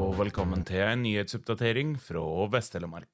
[0.00, 2.22] Velkommen til en nyhetsoppdatering fra
[2.52, 3.08] Vest-Telemark.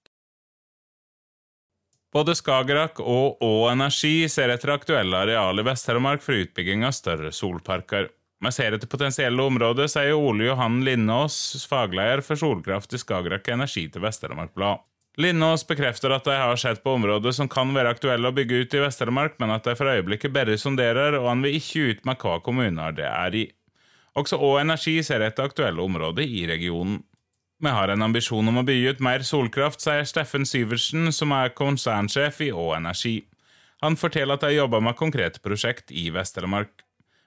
[2.14, 7.32] Både Skagerrak og Å Energi ser etter aktuelle areal i Vest-Telemark for utbygging av større
[7.34, 8.09] solparker.
[8.43, 13.87] Vi ser etter potensielle områder, sier Ole Johan Lindås, fagleder for solkraft i Skagerrak Energi
[13.91, 14.87] til Vest-Telemark Blad.
[15.18, 18.75] Lindås bekrefter at de har sett på områder som kan være aktuelle å bygge ut
[18.79, 22.20] i Vest-Telemark, men at de for øyeblikket bare sonderer, og han vil ikke ut med
[22.20, 23.46] hva kommuner det er i.
[24.16, 27.02] Også Å Energi ser etter aktuelle områder i regionen.
[27.61, 31.55] Vi har en ambisjon om å bygge ut mer solkraft, sier Steffen Syversen, som er
[31.57, 33.19] konsernsjef i Å Energi.
[33.84, 36.84] Han forteller at de jobber med konkrete prosjekt i Vest-Telemark.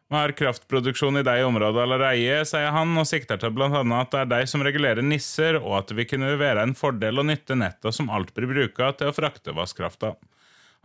[0.09, 3.69] Vi har kraftproduksjon i de områdene allerede, sier han, og sikter til bl.a.
[3.69, 7.21] at det er de som regulerer nisser, og at det vil kunne være en fordel
[7.21, 10.15] å nytte netta som alt blir bruka til å frakte vannkrafta.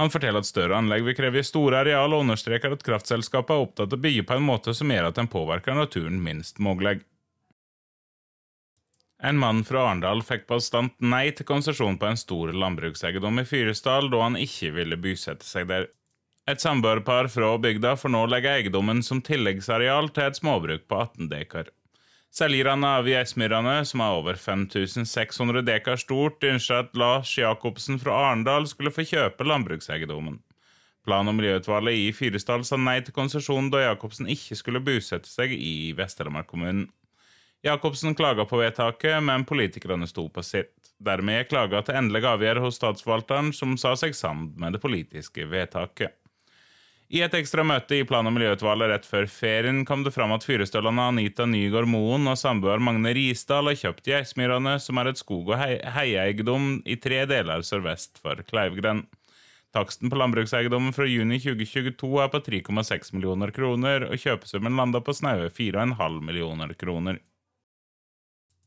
[0.03, 3.93] Han forteller at større anlegg vil kreve store areal, og understreker at kraftselskapet er opptatt
[3.93, 7.01] av å bygge på en måte som gjør at den påvirker naturen minst mulig.
[9.25, 14.11] En mann fra Arendal fikk bastant nei til konsesjon på en stor landbrukseiendom i Fyresdal
[14.13, 15.87] da han ikke ville bosette seg der.
[16.51, 21.31] Et samboerpar fra bygda får nå legge eiendommen som tilleggsareal til et småbruk på 18
[21.31, 21.71] dekar.
[22.35, 28.67] Selgerne av Geismyrene, som er over 5600 dekar stort, ønsker at Lars Jacobsen fra Arendal
[28.67, 30.41] skulle få kjøpe landbrukseiendommen.
[31.07, 35.55] Plan- og miljøutvalget i Fyresdal sa nei til konsesjon da Jacobsen ikke skulle bosette seg
[35.55, 36.89] i Vest-Telemark-kommunen.
[37.63, 40.75] Jacobsen klaga på vedtaket, men politikerne sto på sitt.
[40.99, 46.19] Dermed klaga til endelig avgjørelse hos statsforvalteren, som sa seg sammen med det politiske vedtaket.
[47.13, 50.47] I et ekstra møte i plan- og miljøutvalget rett før ferien kom det fram at
[50.47, 55.53] fyrestølene Anita Nygaard Moen og samboer Magne Risdal har kjøpt Geismyrane, som er et skog-
[55.53, 59.05] og heieeiendom i tre deler sørvest for Kleivgrend.
[59.75, 65.13] Taksten på landbrukseiendommen fra juni 2022 er på 3,6 millioner kroner, og kjøpesummen landa på
[65.13, 67.19] snaue 4,5 millioner kroner.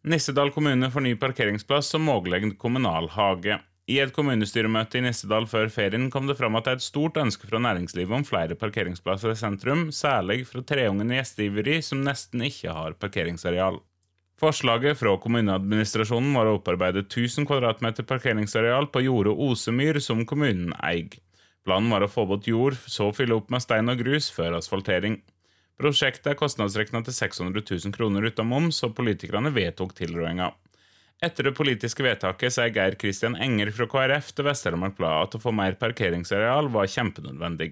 [0.07, 3.57] Nissedal kommune får ny parkeringsplass som mulig kommunal hage.
[3.87, 7.19] I et kommunestyremøte i Nissedal før ferien kom det fram at det er et stort
[7.21, 12.73] ønske fra næringslivet om flere parkeringsplasser i sentrum, særlig fra treungen gjesteiveri som nesten ikke
[12.75, 13.79] har parkeringsareal.
[14.37, 21.15] Forslaget fra kommuneadministrasjonen var å opparbeide 1000 kvm parkeringsareal på jordet Osemyr, som kommunen eier.
[21.63, 25.21] Planen var å få bort jord, så fylle opp med stein og grus før asfaltering.
[25.79, 30.51] Prosjektet er kostnadsregna til 600 000 kroner uten moms, og politikerne vedtok tilrådinga.
[31.17, 35.41] Etter det politiske vedtaket sier Geir Kristian Enger fra KrF til Vest-Telemark Blad at å
[35.41, 37.71] få mer parkeringsareal var kjempenødvendig.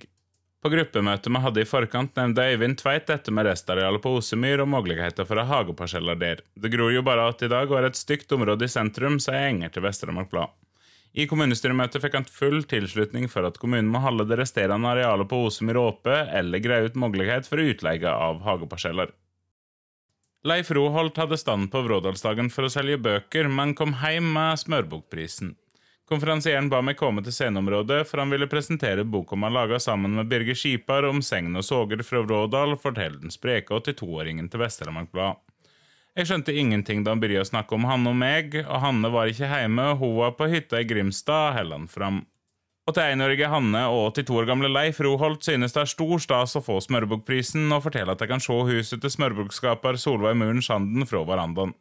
[0.66, 4.72] På gruppemøtet vi hadde i forkant, nevnte Øyvind Tveit dette med restarealet på Osemyr og
[4.74, 6.42] muligheter for å ha hageparseller der.
[6.58, 9.76] Det gror jo bare at i dag er et stygt område i sentrum, sier Enger
[9.76, 10.56] til Vest-Telemark Blad.
[11.14, 15.44] I kommunestyremøtet fikk han full tilslutning for at kommunen må holde det resterende arealet på
[15.52, 19.14] Osemyr åpe, eller greie ut mulighet for utleie av hageparseller.
[20.46, 25.56] Leif Roholt hadde stand på Vrådalsdagen for å selge bøker, men kom hjem med smørbokprisen.
[26.06, 30.30] Konferansieren ba meg komme til sceneområdet, for han ville presentere boka han laga sammen med
[30.30, 35.42] Birger Skipar om segn og soger fra Vrådal, forteller den spreke 82-åringen til Vest-Telemark Blad.
[36.14, 39.34] Jeg skjønte ingenting da han begynte å snakke om Hanne og meg, og Hanne var
[39.34, 42.22] ikke hjemme, hun var på hytta i Grimstad, heller han fram.
[42.86, 46.76] 81-årige Hanne og 82 år gamle Leif Roholt synes det er stor stas å få
[46.86, 51.74] Smørbukkprisen, og forteller at de kan se huset til smørbukkskaper Solveig Muren Sanden fra verandaen.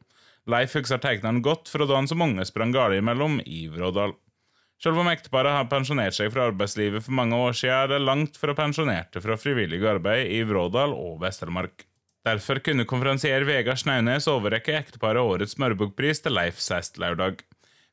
[0.49, 4.17] Leif husker tegneren godt fra da han som unge sprang galt imellom i Vrådal.
[4.81, 8.41] Selv om ekteparet har pensjonert seg fra arbeidslivet for mange år siden, er det langt
[8.41, 11.85] fra pensjonerte fra frivillig arbeid i Vrådal og Vest-Telemark.
[12.25, 17.45] Derfor kunne konferansier Vegard Snaunes overrekke ekteparet årets smørbukkpris til Leif sist lørdag.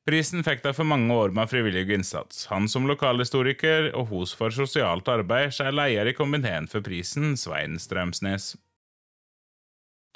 [0.09, 2.47] Prisen fikk de for mange år med frivillig innsats.
[2.49, 7.77] Han som lokalhistoriker og hos for sosialt arbeid er leder i komiteen for prisen, Svein
[7.77, 8.55] Strømsnes.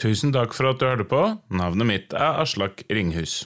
[0.01, 1.21] Tusen takk for at du hørte på.
[1.53, 3.43] Navnet mitt er Aslak Ringhus.